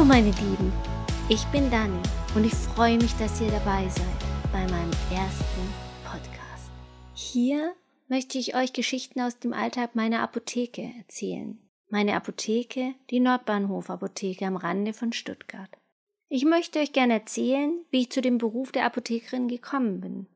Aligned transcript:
Hallo 0.00 0.08
meine 0.08 0.30
Lieben, 0.30 0.72
ich 1.28 1.44
bin 1.48 1.70
Dani 1.70 2.00
und 2.34 2.46
ich 2.46 2.54
freue 2.54 2.96
mich, 2.96 3.12
dass 3.18 3.38
ihr 3.38 3.50
dabei 3.50 3.86
seid 3.86 4.50
bei 4.50 4.60
meinem 4.60 4.90
ersten 5.12 5.74
Podcast. 6.04 6.70
Hier 7.12 7.74
möchte 8.08 8.38
ich 8.38 8.54
euch 8.56 8.72
Geschichten 8.72 9.20
aus 9.20 9.38
dem 9.40 9.52
Alltag 9.52 9.94
meiner 9.94 10.22
Apotheke 10.22 10.90
erzählen. 10.96 11.58
Meine 11.90 12.14
Apotheke, 12.14 12.94
die 13.10 13.20
Nordbahnhof 13.20 13.90
Apotheke 13.90 14.46
am 14.46 14.56
Rande 14.56 14.94
von 14.94 15.12
Stuttgart. 15.12 15.68
Ich 16.30 16.46
möchte 16.46 16.78
euch 16.78 16.94
gerne 16.94 17.12
erzählen, 17.12 17.84
wie 17.90 18.00
ich 18.00 18.10
zu 18.10 18.22
dem 18.22 18.38
Beruf 18.38 18.72
der 18.72 18.86
Apothekerin 18.86 19.48
gekommen 19.48 20.00
bin, 20.00 20.26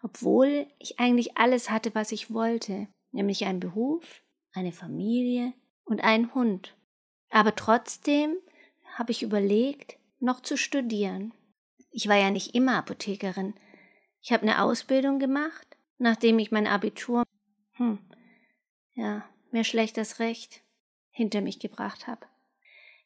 obwohl 0.00 0.68
ich 0.78 1.00
eigentlich 1.00 1.36
alles 1.36 1.70
hatte, 1.70 1.92
was 1.96 2.12
ich 2.12 2.32
wollte, 2.32 2.86
nämlich 3.10 3.46
einen 3.46 3.58
Beruf, 3.58 4.22
eine 4.52 4.70
Familie 4.70 5.54
und 5.84 6.04
einen 6.04 6.32
Hund. 6.36 6.76
Aber 7.30 7.56
trotzdem 7.56 8.36
habe 8.98 9.12
ich 9.12 9.22
überlegt, 9.22 9.96
noch 10.18 10.40
zu 10.40 10.56
studieren. 10.56 11.32
Ich 11.90 12.08
war 12.08 12.16
ja 12.16 12.30
nicht 12.30 12.54
immer 12.54 12.76
Apothekerin. 12.76 13.54
Ich 14.20 14.32
habe 14.32 14.42
eine 14.42 14.62
Ausbildung 14.62 15.18
gemacht, 15.18 15.76
nachdem 15.98 16.38
ich 16.38 16.50
mein 16.50 16.66
Abitur, 16.66 17.22
hm, 17.74 17.98
ja, 18.94 19.24
mehr 19.52 19.64
schlecht 19.64 19.96
als 19.98 20.18
recht, 20.18 20.62
hinter 21.10 21.40
mich 21.40 21.60
gebracht 21.60 22.06
habe. 22.06 22.26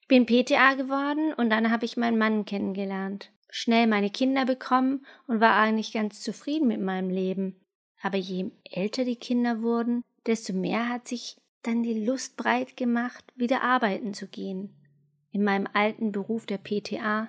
Ich 0.00 0.08
bin 0.08 0.26
PTA 0.26 0.74
geworden 0.74 1.32
und 1.34 1.50
dann 1.50 1.70
habe 1.70 1.84
ich 1.84 1.96
meinen 1.96 2.18
Mann 2.18 2.44
kennengelernt, 2.44 3.30
schnell 3.50 3.86
meine 3.86 4.10
Kinder 4.10 4.46
bekommen 4.46 5.06
und 5.26 5.40
war 5.40 5.54
eigentlich 5.54 5.92
ganz 5.92 6.22
zufrieden 6.22 6.68
mit 6.68 6.80
meinem 6.80 7.10
Leben. 7.10 7.60
Aber 8.02 8.16
je 8.16 8.50
älter 8.70 9.04
die 9.04 9.16
Kinder 9.16 9.62
wurden, 9.62 10.02
desto 10.26 10.52
mehr 10.52 10.88
hat 10.88 11.06
sich 11.06 11.36
dann 11.62 11.82
die 11.82 12.04
Lust 12.04 12.36
breit 12.36 12.76
gemacht, 12.76 13.24
wieder 13.36 13.62
arbeiten 13.62 14.14
zu 14.14 14.26
gehen. 14.26 14.81
In 15.32 15.42
meinem 15.42 15.66
alten 15.72 16.12
Beruf 16.12 16.46
der 16.46 16.58
PTA. 16.58 17.28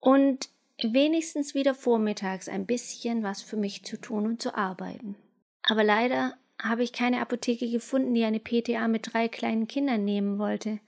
Und 0.00 0.48
wenigstens 0.82 1.54
wieder 1.54 1.74
vormittags 1.74 2.48
ein 2.48 2.66
bisschen 2.66 3.22
was 3.22 3.42
für 3.42 3.56
mich 3.56 3.84
zu 3.84 4.00
tun 4.00 4.26
und 4.26 4.42
zu 4.42 4.54
arbeiten. 4.54 5.16
Aber 5.62 5.84
leider 5.84 6.34
habe 6.60 6.82
ich 6.82 6.92
keine 6.92 7.20
Apotheke 7.20 7.70
gefunden, 7.70 8.14
die 8.14 8.24
eine 8.24 8.40
PTA 8.40 8.88
mit 8.88 9.12
drei 9.12 9.28
kleinen 9.28 9.68
Kindern 9.68 10.04
nehmen 10.04 10.38
wollte. 10.38 10.80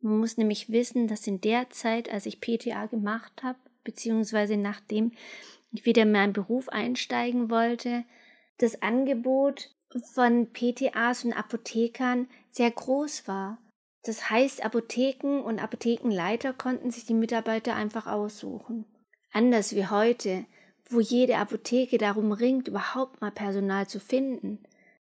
Man 0.00 0.18
muss 0.18 0.36
nämlich 0.36 0.70
wissen, 0.70 1.08
dass 1.08 1.26
in 1.26 1.40
der 1.40 1.70
Zeit, 1.70 2.12
als 2.12 2.26
ich 2.26 2.40
PTA 2.40 2.86
gemacht 2.86 3.42
habe, 3.42 3.58
beziehungsweise 3.84 4.56
nachdem 4.56 5.12
ich 5.72 5.84
wieder 5.84 6.02
in 6.02 6.12
meinen 6.12 6.32
Beruf 6.32 6.68
einsteigen 6.68 7.50
wollte, 7.50 8.04
das 8.58 8.82
Angebot 8.82 9.70
von 10.14 10.52
PTAs 10.52 11.24
und 11.24 11.32
Apothekern 11.32 12.28
sehr 12.50 12.70
groß 12.70 13.28
war. 13.28 13.58
Das 14.06 14.30
heißt, 14.30 14.64
Apotheken 14.64 15.40
und 15.40 15.58
Apothekenleiter 15.58 16.52
konnten 16.52 16.92
sich 16.92 17.06
die 17.06 17.14
Mitarbeiter 17.14 17.74
einfach 17.74 18.06
aussuchen. 18.06 18.84
Anders 19.32 19.74
wie 19.74 19.88
heute, 19.88 20.44
wo 20.88 21.00
jede 21.00 21.38
Apotheke 21.38 21.98
darum 21.98 22.30
ringt, 22.30 22.68
überhaupt 22.68 23.20
mal 23.20 23.32
Personal 23.32 23.88
zu 23.88 23.98
finden, 23.98 24.60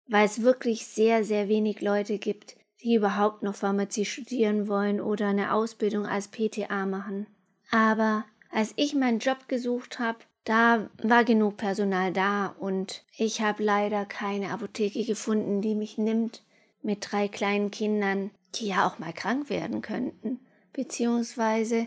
weil 0.08 0.24
es 0.24 0.40
wirklich 0.40 0.86
sehr, 0.86 1.22
sehr 1.22 1.48
wenig 1.48 1.82
Leute 1.82 2.18
gibt, 2.18 2.56
die 2.82 2.94
überhaupt 2.94 3.42
noch 3.42 3.54
Pharmazie 3.54 4.06
studieren 4.06 4.68
wollen 4.68 5.02
oder 5.02 5.28
eine 5.28 5.52
Ausbildung 5.52 6.06
als 6.06 6.28
PTA 6.28 6.86
machen. 6.86 7.26
Aber 7.70 8.24
als 8.50 8.72
ich 8.76 8.94
meinen 8.94 9.18
Job 9.18 9.48
gesucht 9.48 9.98
habe, 9.98 10.18
da 10.44 10.88
war 11.02 11.24
genug 11.24 11.58
Personal 11.58 12.10
da 12.10 12.54
und 12.58 13.04
ich 13.18 13.42
habe 13.42 13.62
leider 13.62 14.06
keine 14.06 14.50
Apotheke 14.50 15.04
gefunden, 15.04 15.60
die 15.60 15.74
mich 15.74 15.98
nimmt 15.98 16.42
mit 16.82 17.06
drei 17.10 17.28
kleinen 17.28 17.70
Kindern, 17.70 18.30
die 18.58 18.68
ja 18.68 18.86
auch 18.86 18.98
mal 18.98 19.12
krank 19.12 19.50
werden 19.50 19.82
könnten, 19.82 20.40
beziehungsweise 20.72 21.86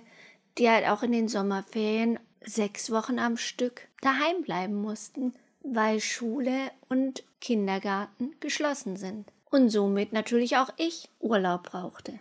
die 0.58 0.70
halt 0.70 0.88
auch 0.88 1.04
in 1.04 1.12
den 1.12 1.28
Sommerferien 1.28 2.20
sechs 2.42 2.92
Wochen 2.92 3.20
am 3.20 3.38
Stück 3.38 3.88
daheim 4.02 4.42
bleiben 4.42 4.76
mussten, 4.76 5.34
weil 5.62 6.00
Schule 6.00 6.72
und 6.90 7.24
Kindergarten 7.42 8.36
geschlossen 8.40 8.96
sind 8.96 9.28
und 9.50 9.70
somit 9.70 10.14
natürlich 10.14 10.58
auch 10.58 10.70
ich 10.78 11.10
Urlaub 11.20 11.64
brauchte. 11.64 12.20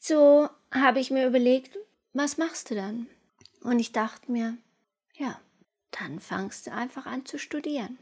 So 0.00 0.48
habe 0.70 1.00
ich 1.00 1.10
mir 1.10 1.26
überlegt, 1.26 1.76
was 2.12 2.38
machst 2.38 2.70
du 2.70 2.74
dann? 2.74 3.06
Und 3.62 3.78
ich 3.78 3.92
dachte 3.92 4.30
mir, 4.30 4.56
ja, 5.14 5.38
dann 5.90 6.20
fangst 6.20 6.66
du 6.66 6.72
einfach 6.72 7.06
an 7.06 7.26
zu 7.26 7.38
studieren. 7.38 7.98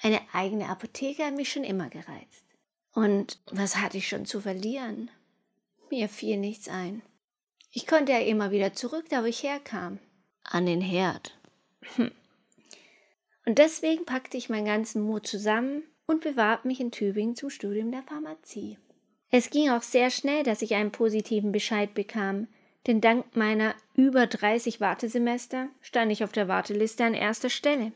Eine 0.00 0.20
eigene 0.32 0.68
Apotheke 0.68 1.24
hat 1.24 1.34
mich 1.34 1.50
schon 1.52 1.64
immer 1.64 1.88
gereizt. 1.88 2.44
Und 2.92 3.38
was 3.50 3.76
hatte 3.76 3.98
ich 3.98 4.08
schon 4.08 4.26
zu 4.26 4.40
verlieren? 4.40 5.10
Mir 5.90 6.08
fiel 6.08 6.36
nichts 6.36 6.68
ein. 6.68 7.02
Ich 7.72 7.86
konnte 7.86 8.12
ja 8.12 8.20
immer 8.20 8.50
wieder 8.50 8.72
zurück, 8.72 9.06
da 9.10 9.22
wo 9.22 9.26
ich 9.26 9.42
herkam. 9.42 9.98
An 10.42 10.66
den 10.66 10.80
Herd. 10.80 11.38
Hm. 11.96 12.10
Und 13.46 13.58
deswegen 13.58 14.04
packte 14.04 14.36
ich 14.36 14.48
meinen 14.48 14.66
ganzen 14.66 15.02
Mut 15.02 15.26
zusammen 15.26 15.82
und 16.06 16.22
bewarb 16.22 16.64
mich 16.64 16.80
in 16.80 16.90
Tübingen 16.90 17.36
zum 17.36 17.50
Studium 17.50 17.92
der 17.92 18.02
Pharmazie. 18.02 18.78
Es 19.30 19.50
ging 19.50 19.70
auch 19.70 19.82
sehr 19.82 20.10
schnell, 20.10 20.42
dass 20.42 20.62
ich 20.62 20.74
einen 20.74 20.90
positiven 20.90 21.52
Bescheid 21.52 21.94
bekam, 21.94 22.48
denn 22.86 23.00
dank 23.00 23.36
meiner 23.36 23.74
über 23.94 24.26
30 24.26 24.80
Wartesemester 24.80 25.68
stand 25.82 26.10
ich 26.12 26.24
auf 26.24 26.32
der 26.32 26.48
Warteliste 26.48 27.04
an 27.04 27.14
erster 27.14 27.50
Stelle. 27.50 27.92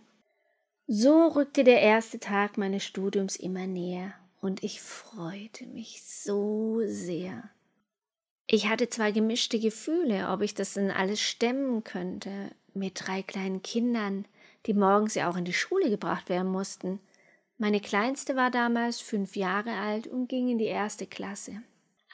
So 0.86 1.28
rückte 1.28 1.64
der 1.64 1.80
erste 1.80 2.18
Tag 2.18 2.58
meines 2.58 2.84
Studiums 2.84 3.36
immer 3.36 3.66
näher 3.66 4.14
und 4.42 4.62
ich 4.62 4.82
freute 4.82 5.64
mich 5.66 6.02
so 6.04 6.82
sehr. 6.84 7.48
Ich 8.46 8.68
hatte 8.68 8.90
zwar 8.90 9.12
gemischte 9.12 9.58
Gefühle, 9.58 10.28
ob 10.28 10.42
ich 10.42 10.54
das 10.54 10.74
denn 10.74 10.90
alles 10.90 11.20
stemmen 11.20 11.84
könnte, 11.84 12.50
mit 12.74 13.06
drei 13.06 13.22
kleinen 13.22 13.62
Kindern, 13.62 14.26
die 14.66 14.74
morgens 14.74 15.14
ja 15.14 15.30
auch 15.30 15.36
in 15.36 15.46
die 15.46 15.54
Schule 15.54 15.88
gebracht 15.88 16.28
werden 16.28 16.50
mussten. 16.50 17.00
Meine 17.56 17.80
kleinste 17.80 18.36
war 18.36 18.50
damals 18.50 19.00
fünf 19.00 19.36
Jahre 19.36 19.72
alt 19.72 20.06
und 20.06 20.28
ging 20.28 20.48
in 20.48 20.58
die 20.58 20.66
erste 20.66 21.06
Klasse. 21.06 21.62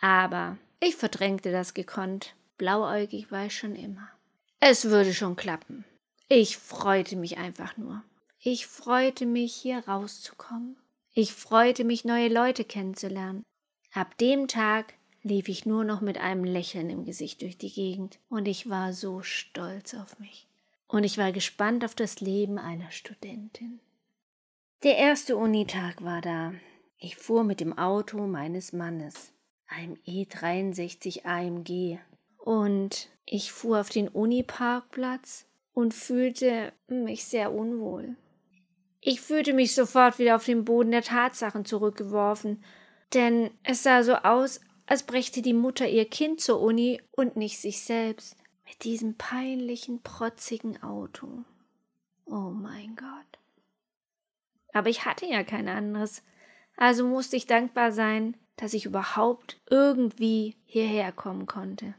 Aber 0.01 0.59
ich 0.81 0.95
verdrängte 0.95 1.51
das 1.51 1.75
gekonnt 1.75 2.35
Blauäugig 2.59 3.31
war 3.31 3.47
ich 3.47 3.57
schon 3.57 3.77
immer. 3.77 4.11
Es 4.59 4.87
würde 4.87 5.15
schon 5.15 5.37
klappen. 5.37 5.85
Ich 6.29 6.59
freute 6.59 7.15
mich 7.15 7.39
einfach 7.39 7.77
nur. 7.77 8.03
Ich 8.41 8.67
freute 8.67 9.27
mich, 9.27 9.55
hier 9.55 9.79
rauszukommen. 9.87 10.77
Ich 11.21 11.33
freute 11.33 11.83
mich, 11.83 12.05
neue 12.05 12.29
Leute 12.29 12.63
kennenzulernen. 12.63 13.43
Ab 13.93 14.17
dem 14.19 14.47
Tag 14.47 14.95
lief 15.25 15.49
ich 15.49 15.67
nur 15.67 15.83
noch 15.83 16.01
mit 16.01 16.17
einem 16.17 16.45
Lächeln 16.45 16.91
im 16.91 17.05
Gesicht 17.05 17.43
durch 17.43 17.59
die 17.59 17.73
Gegend 17.73 18.21
und 18.29 18.47
ich 18.47 18.71
war 18.71 18.93
so 18.93 19.23
stolz 19.23 19.95
auf 19.95 20.21
mich. 20.21 20.47
Und 20.87 21.03
ich 21.03 21.19
war 21.19 21.33
gespannt 21.33 21.85
auf 21.85 21.97
das 21.97 22.21
Leben 22.21 22.57
einer 22.57 22.93
Studentin. 22.93 23.81
Der 24.85 24.97
erste 24.97 25.37
Unitag 25.37 26.05
war 26.05 26.21
da. 26.21 26.53
Ich 27.01 27.17
fuhr 27.17 27.43
mit 27.43 27.59
dem 27.59 27.77
Auto 27.77 28.29
meines 28.29 28.73
Mannes, 28.73 29.33
einem 29.67 29.95
E63 30.07 31.25
AMG, 31.25 31.99
und 32.39 33.09
ich 33.27 33.51
fuhr 33.51 33.81
auf 33.81 33.89
den 33.89 34.07
Uniparkplatz 34.07 35.47
und 35.75 35.95
fühlte 35.95 36.73
mich 36.87 37.25
sehr 37.25 37.53
unwohl. 37.53 38.15
Ich 39.01 39.21
fühlte 39.21 39.53
mich 39.53 39.75
sofort 39.75 40.19
wieder 40.19 40.37
auf 40.37 40.45
den 40.45 40.65
Boden 40.65 40.91
der 40.91 41.03
Tatsachen 41.03 41.65
zurückgeworfen, 41.65 42.65
denn 43.15 43.51
es 43.63 43.83
sah 43.83 44.03
so 44.03 44.15
aus, 44.15 44.61
als 44.87 45.05
brächte 45.05 45.43
die 45.43 45.55
Mutter 45.55 45.89
ihr 45.89 46.09
Kind 46.09 46.41
zur 46.41 46.61
Uni 46.61 47.01
und 47.13 47.37
nicht 47.37 47.61
sich 47.61 47.83
selbst 47.83 48.37
mit 48.67 48.85
diesem 48.85 49.17
peinlichen, 49.17 50.03
protzigen 50.03 50.83
Auto. 50.83 51.45
Oh 52.27 52.51
mein 52.51 52.97
Gott. 52.97 53.39
Aber 54.73 54.91
ich 54.91 55.05
hatte 55.05 55.27
ja 55.27 55.45
kein 55.45 55.69
anderes, 55.69 56.23
also 56.77 57.07
musste 57.07 57.37
ich 57.37 57.47
dankbar 57.47 57.93
sein, 57.93 58.37
dass 58.57 58.75
ich 58.75 58.85
überhaupt 58.85 59.61
irgendwie 59.71 60.57
hierher 60.65 61.13
kommen 61.13 61.47
konnte. 61.47 61.95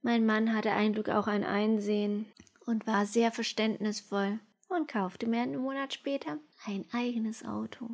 Mein 0.00 0.26
Mann 0.26 0.54
hatte 0.54 0.72
ein 0.72 0.94
Glück 0.94 1.10
auch 1.10 1.26
ein 1.26 1.44
Einsehen 1.44 2.26
und 2.66 2.86
war 2.86 3.06
sehr 3.06 3.30
verständnisvoll 3.30 4.40
und 4.72 4.88
kaufte 4.88 5.26
mir 5.26 5.42
einen 5.42 5.60
Monat 5.60 5.94
später 5.94 6.38
ein 6.66 6.84
eigenes 6.92 7.44
Auto. 7.44 7.90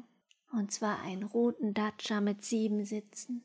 Und 0.52 0.72
zwar 0.72 1.02
einen 1.02 1.24
roten 1.24 1.74
Dacia 1.74 2.20
mit 2.20 2.44
sieben 2.44 2.84
Sitzen. 2.84 3.44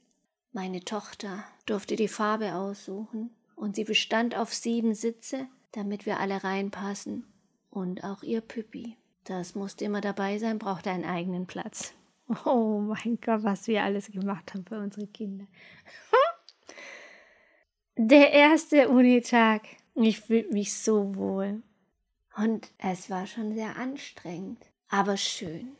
Meine 0.53 0.81
Tochter 0.81 1.44
durfte 1.65 1.95
die 1.95 2.07
Farbe 2.07 2.53
aussuchen 2.53 3.31
und 3.56 3.75
sie 3.75 3.83
bestand 3.83 4.38
auf 4.38 4.53
sieben 4.53 4.94
Sitze, 4.94 5.47
damit 5.71 6.06
wir 6.06 6.19
alle 6.19 6.44
reinpassen. 6.44 7.25
Und 7.69 8.03
auch 8.03 8.24
ihr 8.24 8.41
Püppi. 8.41 8.97
Das 9.24 9.56
musste 9.56 9.86
immer 9.86 10.01
dabei 10.01 10.38
sein, 10.38 10.59
brauchte 10.59 10.91
einen 10.91 11.06
eigenen 11.06 11.47
Platz. 11.47 11.94
Oh 12.45 12.79
mein 12.79 13.19
Gott, 13.19 13.44
was 13.44 13.68
wir 13.68 13.83
alles 13.83 14.09
gemacht 14.09 14.53
haben 14.53 14.65
für 14.65 14.79
unsere 14.79 15.07
Kinder. 15.07 15.45
Der 17.97 18.31
erste 18.31 18.88
Unitag. 18.89 19.63
Ich 19.94 20.21
fühlte 20.21 20.53
mich 20.53 20.74
so 20.74 21.15
wohl. 21.15 21.62
Und 22.35 22.71
es 22.80 23.09
war 23.09 23.27
schon 23.27 23.53
sehr 23.53 23.77
anstrengend, 23.77 24.65
aber 24.89 25.18
schön. 25.18 25.75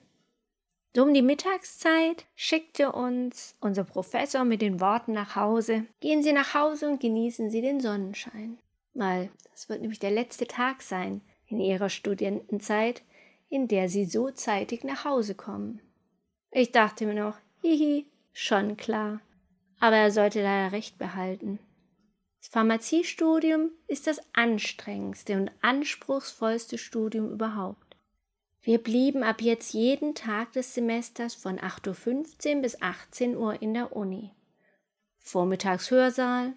So 0.96 1.02
um 1.02 1.14
die 1.14 1.24
Mittagszeit 1.24 2.26
schickte 2.36 2.92
uns 2.92 3.56
unser 3.60 3.84
Professor 3.84 4.44
mit 4.44 4.62
den 4.62 4.80
Worten 4.80 5.14
nach 5.14 5.36
Hause. 5.36 5.86
Gehen 6.02 6.22
Sie 6.22 6.34
nach 6.34 6.54
Hause 6.54 6.88
und 6.88 7.00
genießen 7.00 7.50
Sie 7.50 7.62
den 7.62 7.80
Sonnenschein. 7.80 8.60
Weil 8.94 9.32
das 9.52 9.70
wird 9.70 9.82
nämlich 9.82 10.00
der 10.00 10.12
letzte 10.12 10.46
Tag 10.46 10.84
sein 10.84 11.22
in 11.48 11.60
Ihrer 11.60 11.90
Studentenzeit, 11.90 13.02
in 13.50 13.68
der 13.68 13.90
Sie 13.90 14.06
so 14.06 14.30
zeitig 14.30 14.84
nach 14.84 15.04
Hause 15.04 15.34
kommen. 15.34 15.82
Ich 16.52 16.72
dachte 16.72 17.08
mir 17.08 17.16
noch, 17.16 17.38
hihi, 17.62 18.06
schon 18.32 18.78
klar. 18.78 19.20
Aber 19.80 19.96
er 19.96 20.12
sollte 20.12 20.44
leider 20.44 20.72
recht 20.72 21.00
behalten. 21.00 21.58
Das 22.44 22.50
Pharmaziestudium 22.50 23.72
ist 23.88 24.06
das 24.06 24.19
anstrengendste 24.34 25.38
und 25.38 25.50
anspruchsvollste 25.62 26.78
Studium 26.78 27.31
überhaupt. 27.31 27.95
Wir 28.62 28.84
blieben 28.84 29.24
ab 29.24 29.42
jetzt 29.42 29.74
jeden 29.74 30.13
Tag 30.13 30.51
des 30.51 30.74
Semesters 30.74 31.36
von 31.36 31.57
8.15 31.57 32.56
Uhr 32.56 32.62
bis 32.62 32.81
18 32.81 33.38
Uhr 33.38 33.62
in 33.62 33.74
der 33.74 33.95
Uni. 33.95 34.31
Vormittags 35.19 35.90
Hörsaal, 35.90 36.51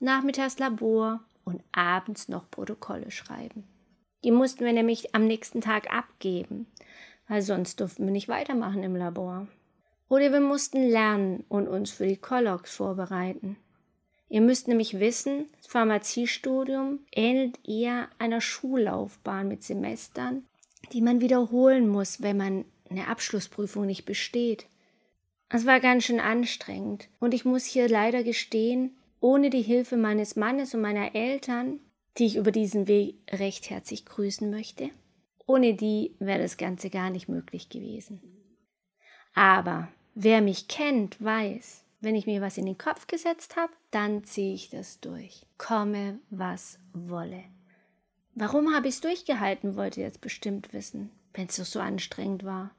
nachmittags 0.00 0.58
Labor 0.58 1.20
und 1.44 1.62
abends 1.70 2.28
noch 2.28 2.50
Protokolle 2.50 3.10
schreiben. 3.10 3.68
Die 4.24 4.30
mussten 4.30 4.64
wir 4.64 4.72
nämlich 4.72 5.14
am 5.14 5.26
nächsten 5.26 5.60
Tag 5.60 5.92
abgeben, 5.92 6.66
weil 7.28 7.42
sonst 7.42 7.80
durften 7.80 8.06
wir 8.06 8.12
nicht 8.12 8.28
weitermachen 8.28 8.82
im 8.82 8.96
Labor. 8.96 9.46
Oder 10.08 10.32
wir 10.32 10.40
mussten 10.40 10.82
lernen 10.82 11.44
und 11.50 11.68
uns 11.68 11.90
für 11.90 12.06
die 12.06 12.16
Kollox 12.16 12.74
vorbereiten. 12.74 13.58
Ihr 14.28 14.40
müsst 14.40 14.68
nämlich 14.68 14.98
wissen, 14.98 15.46
das 15.56 15.68
Pharmaziestudium 15.68 17.00
ähnelt 17.12 17.58
eher 17.66 18.08
einer 18.18 18.40
Schullaufbahn 18.40 19.48
mit 19.48 19.62
Semestern 19.62 20.46
die 20.92 21.00
man 21.00 21.20
wiederholen 21.20 21.88
muss, 21.88 22.22
wenn 22.22 22.36
man 22.36 22.64
eine 22.88 23.08
Abschlussprüfung 23.08 23.86
nicht 23.86 24.04
besteht. 24.04 24.66
Es 25.48 25.66
war 25.66 25.80
ganz 25.80 26.04
schön 26.04 26.20
anstrengend 26.20 27.08
und 27.20 27.34
ich 27.34 27.44
muss 27.44 27.64
hier 27.64 27.88
leider 27.88 28.22
gestehen, 28.22 28.96
ohne 29.20 29.50
die 29.50 29.62
Hilfe 29.62 29.96
meines 29.96 30.36
Mannes 30.36 30.74
und 30.74 30.80
meiner 30.80 31.14
Eltern, 31.14 31.80
die 32.18 32.26
ich 32.26 32.36
über 32.36 32.52
diesen 32.52 32.88
Weg 32.88 33.16
recht 33.30 33.70
herzlich 33.70 34.04
grüßen 34.06 34.50
möchte, 34.50 34.90
ohne 35.46 35.74
die 35.74 36.14
wäre 36.18 36.40
das 36.42 36.56
Ganze 36.56 36.90
gar 36.90 37.10
nicht 37.10 37.28
möglich 37.28 37.68
gewesen. 37.68 38.20
Aber 39.34 39.88
wer 40.14 40.40
mich 40.40 40.68
kennt, 40.68 41.22
weiß, 41.22 41.84
wenn 42.00 42.14
ich 42.14 42.26
mir 42.26 42.40
was 42.40 42.58
in 42.58 42.66
den 42.66 42.78
Kopf 42.78 43.06
gesetzt 43.06 43.56
habe, 43.56 43.72
dann 43.90 44.24
ziehe 44.24 44.54
ich 44.54 44.70
das 44.70 45.00
durch. 45.00 45.46
Komme, 45.58 46.20
was 46.30 46.78
wolle. 46.92 47.44
Warum 48.34 48.74
habe 48.74 48.88
ich 48.88 48.96
es 48.96 49.00
durchgehalten, 49.00 49.76
wollt 49.76 49.96
ihr 49.96 50.04
jetzt 50.04 50.20
bestimmt 50.20 50.72
wissen, 50.72 51.10
wenn 51.32 51.46
es 51.46 51.56
doch 51.56 51.64
so 51.64 51.80
anstrengend 51.80 52.44
war. 52.44 52.70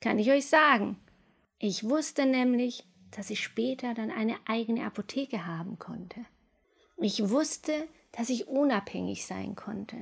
Kann 0.00 0.18
ich 0.18 0.30
euch 0.30 0.46
sagen. 0.46 0.98
Ich 1.58 1.88
wusste 1.88 2.26
nämlich, 2.26 2.84
dass 3.10 3.30
ich 3.30 3.42
später 3.42 3.94
dann 3.94 4.10
eine 4.10 4.36
eigene 4.46 4.84
Apotheke 4.84 5.46
haben 5.46 5.78
konnte. 5.78 6.24
Ich 6.98 7.30
wusste, 7.30 7.88
dass 8.12 8.28
ich 8.28 8.48
unabhängig 8.48 9.26
sein 9.26 9.54
konnte. 9.54 9.96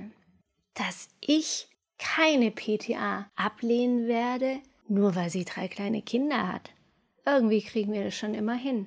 Dass 0.75 1.09
ich 1.21 1.69
keine 1.99 2.51
PTA 2.51 3.31
ablehnen 3.37 4.07
werde, 4.07 4.59
nur 4.89 5.15
weil 5.15 5.31
sie 5.31 5.45
drei 5.45 5.69
kleine 5.69 6.03
Kinder 6.03 6.53
hat. 6.53 6.73
Irgendwie 7.26 7.62
kriegen 7.62 7.93
wir 7.93 8.05
das 8.05 8.14
schon 8.14 8.34
immer 8.34 8.55
hin. 8.55 8.87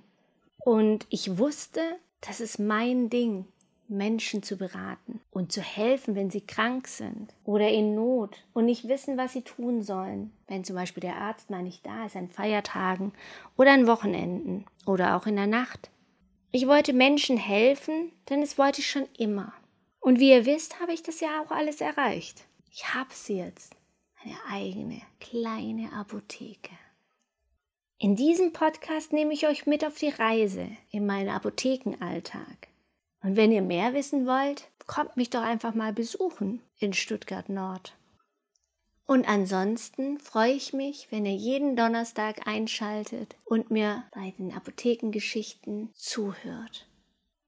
Und 0.60 1.06
ich 1.10 1.38
wusste, 1.38 1.82
das 2.22 2.40
ist 2.40 2.58
mein 2.58 3.10
Ding. 3.10 3.46
Menschen 3.90 4.44
zu 4.44 4.56
beraten 4.56 5.20
und 5.32 5.52
zu 5.52 5.62
helfen, 5.62 6.16
wenn 6.16 6.30
sie 6.30 6.42
krank 6.42 6.88
sind 6.88 7.34
oder 7.44 7.70
in 7.70 7.96
Not 7.96 8.38
und 8.54 8.66
nicht 8.66 8.88
wissen, 8.88 9.18
was 9.18 9.34
sie 9.34 9.42
tun 9.42 9.82
sollen, 9.82 10.32
wenn 10.48 10.64
zum 10.64 10.76
Beispiel 10.76 11.02
der 11.02 11.16
Arzt 11.16 11.50
mal 11.50 11.64
nicht 11.64 11.86
da 11.86 12.06
ist 12.06 12.16
an 12.16 12.30
Feiertagen 12.30 13.14
oder 13.58 13.72
an 13.72 13.88
Wochenenden 13.88 14.66
oder 14.86 15.18
auch 15.18 15.26
in 15.26 15.36
der 15.36 15.48
Nacht. 15.48 15.90
Ich 16.52 16.68
wollte 16.68 16.94
Menschen 16.94 17.38
helfen, 17.38 18.12
denn 18.30 18.44
es 18.44 18.60
wollte 18.60 18.82
ich 18.82 18.90
schon 18.90 19.08
immer. 19.18 19.54
Und 20.00 20.20
wie 20.20 20.32
ihr 20.32 20.46
wisst, 20.46 20.80
habe 20.80 20.94
ich 20.94 21.02
das 21.02 21.20
ja 21.20 21.42
auch 21.42 21.52
alles 21.52 21.82
erreicht. 21.82 22.46
Ich 22.72 22.94
habe 22.94 23.10
sie 23.12 23.38
jetzt. 23.38 23.76
Eine 24.24 24.36
eigene 24.52 25.02
kleine 25.20 25.94
Apotheke. 25.94 26.72
In 28.02 28.16
diesem 28.16 28.54
Podcast 28.54 29.12
nehme 29.12 29.34
ich 29.34 29.46
euch 29.46 29.66
mit 29.66 29.84
auf 29.84 29.98
die 29.98 30.08
Reise 30.08 30.70
in 30.90 31.06
meinen 31.06 31.28
Apothekenalltag. 31.28 32.70
Und 33.22 33.36
wenn 33.36 33.52
ihr 33.52 33.62
mehr 33.62 33.94
wissen 33.94 34.26
wollt, 34.26 34.70
kommt 34.88 35.18
mich 35.18 35.30
doch 35.30 35.42
einfach 35.42 35.76
mal 35.76 35.92
besuchen 35.92 36.62
in 36.80 36.94
Stuttgart 36.94 37.50
Nord. 37.50 37.98
Und 39.06 39.28
ansonsten 39.28 40.18
freue 40.18 40.54
ich 40.54 40.72
mich, 40.72 41.08
wenn 41.12 41.26
ihr 41.26 41.36
jeden 41.36 41.76
Donnerstag 41.76 42.48
einschaltet 42.48 43.36
und 43.44 43.70
mir 43.70 44.06
bei 44.14 44.34
den 44.40 44.54
Apothekengeschichten 44.54 45.90
zuhört. 45.94 46.88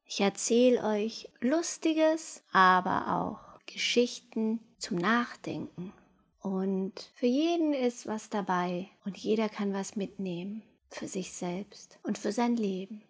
Ich 0.03 0.19
erzähle 0.19 0.83
euch 0.83 1.29
Lustiges, 1.39 2.43
aber 2.51 3.15
auch 3.15 3.65
Geschichten 3.67 4.59
zum 4.79 4.97
Nachdenken. 4.97 5.93
Und 6.41 7.11
für 7.13 7.27
jeden 7.27 7.73
ist 7.73 8.07
was 8.07 8.29
dabei 8.29 8.89
und 9.05 9.17
jeder 9.17 9.47
kann 9.47 9.73
was 9.73 9.95
mitnehmen 9.95 10.63
für 10.89 11.07
sich 11.07 11.31
selbst 11.31 11.99
und 12.03 12.17
für 12.17 12.31
sein 12.31 12.55
Leben. 12.55 13.03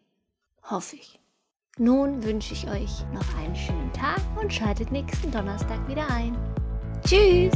Hoffe 0.64 0.98
ich. 0.98 1.20
Nun 1.78 2.24
wünsche 2.24 2.54
ich 2.54 2.68
euch 2.68 3.06
noch 3.14 3.36
einen 3.38 3.56
schönen 3.56 3.92
Tag 3.94 4.20
und 4.40 4.54
schaltet 4.54 4.92
nächsten 4.92 5.32
Donnerstag 5.32 5.88
wieder 5.88 6.08
ein. 6.10 6.38
Tschüss! 7.06 7.54